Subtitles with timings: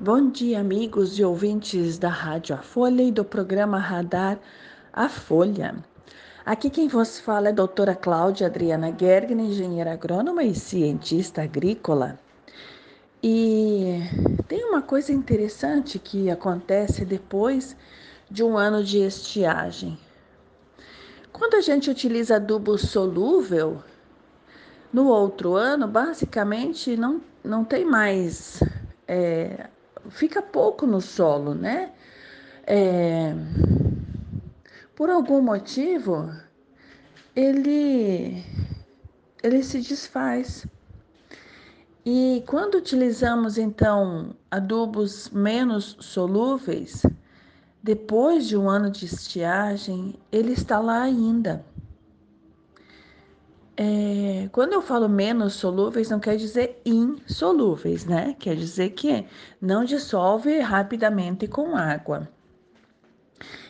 [0.00, 4.40] Bom dia, amigos e ouvintes da Rádio A Folha e do programa Radar
[4.92, 5.76] A Folha.
[6.44, 12.18] Aqui quem vos fala é a doutora Cláudia Adriana Gergen, engenheira agrônoma e cientista agrícola.
[13.22, 14.00] E
[14.48, 17.76] tem uma coisa interessante que acontece depois
[18.28, 19.96] de um ano de estiagem.
[21.32, 23.80] Quando a gente utiliza adubo solúvel,
[24.92, 28.60] no outro ano, basicamente não, não tem mais
[29.06, 29.68] é,
[30.10, 31.92] fica pouco no solo, né?
[32.66, 33.34] É,
[34.94, 36.30] por algum motivo,
[37.34, 38.44] ele,
[39.42, 40.66] ele se desfaz.
[42.06, 47.02] E quando utilizamos então adubos menos solúveis,
[47.82, 51.64] depois de um ano de estiagem, ele está lá ainda.
[53.76, 58.36] É, quando eu falo menos solúveis, não quer dizer insolúveis, né?
[58.38, 59.26] Quer dizer que
[59.60, 62.28] não dissolve rapidamente com água.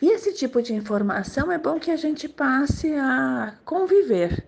[0.00, 4.46] E esse tipo de informação é bom que a gente passe a conviver.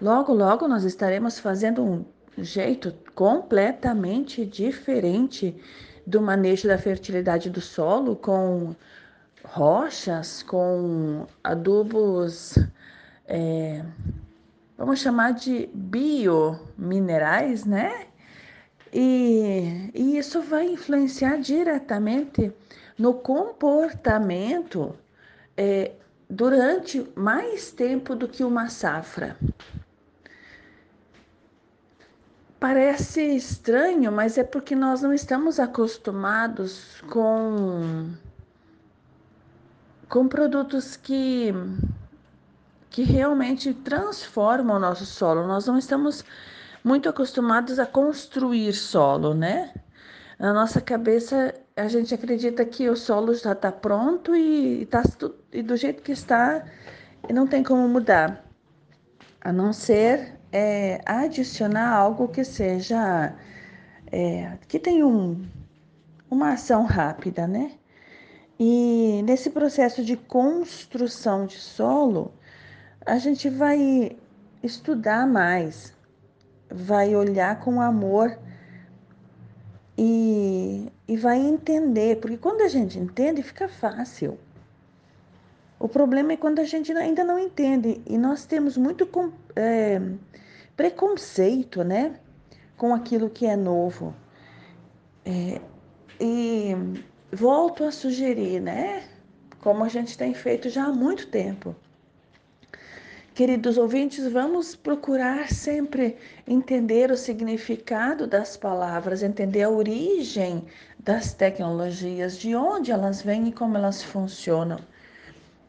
[0.00, 2.04] Logo, logo nós estaremos fazendo um
[2.38, 5.60] jeito completamente diferente
[6.06, 8.76] do manejo da fertilidade do solo com
[9.42, 12.56] rochas, com adubos.
[13.26, 13.84] É,
[14.76, 18.06] vamos chamar de biominerais, né?
[18.92, 22.52] E, e isso vai influenciar diretamente
[22.98, 24.96] no comportamento
[25.56, 25.92] é,
[26.28, 29.36] durante mais tempo do que uma safra.
[32.58, 38.10] Parece estranho, mas é porque nós não estamos acostumados com,
[40.08, 41.52] com produtos que
[42.96, 45.46] que realmente transformam o nosso solo.
[45.46, 46.24] Nós não estamos
[46.82, 49.70] muito acostumados a construir solo, né?
[50.38, 55.02] Na nossa cabeça, a gente acredita que o solo já está pronto e, tá,
[55.52, 56.64] e do jeito que está,
[57.30, 58.42] não tem como mudar,
[59.42, 63.34] a não ser é, adicionar algo que seja,
[64.10, 65.46] é, que tenha um,
[66.30, 67.72] uma ação rápida, né?
[68.58, 72.32] E nesse processo de construção de solo,
[73.06, 74.16] a gente vai
[74.62, 75.94] estudar mais,
[76.68, 78.36] vai olhar com amor
[79.96, 84.36] e, e vai entender, porque quando a gente entende, fica fácil.
[85.78, 89.08] O problema é quando a gente ainda não entende e nós temos muito
[89.54, 90.00] é,
[90.76, 92.18] preconceito, né,
[92.76, 94.12] com aquilo que é novo.
[95.24, 95.60] É,
[96.20, 96.74] e
[97.30, 99.04] volto a sugerir, né,
[99.60, 101.76] como a gente tem feito já há muito tempo
[103.36, 106.16] Queridos ouvintes, vamos procurar sempre
[106.48, 110.64] entender o significado das palavras, entender a origem
[110.98, 114.78] das tecnologias, de onde elas vêm e como elas funcionam.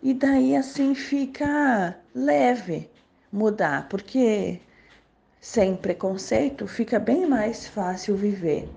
[0.01, 2.89] E daí assim fica leve
[3.33, 4.61] mudar, porque
[5.41, 8.69] sem preconceito fica bem mais fácil viver.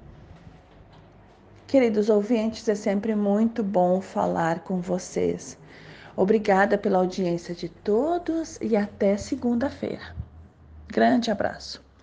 [1.68, 5.59] Queridos ouvintes, é sempre muito bom falar com vocês.
[6.20, 10.14] Obrigada pela audiência de todos e até segunda-feira.
[10.86, 11.82] Grande abraço.